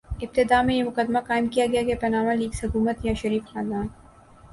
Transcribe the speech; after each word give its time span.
ابتدا 0.21 0.61
میں 0.61 0.75
یہ 0.75 0.83
مقدمہ 0.83 1.19
قائم 1.27 1.47
کیا 1.47 1.65
گیا 1.71 1.81
کہ 1.83 1.95
پاناما 2.01 2.33
لیکس 2.33 2.63
حکومت 2.63 3.05
یا 3.05 3.13
شریف 3.13 3.43
خاندان 3.51 3.87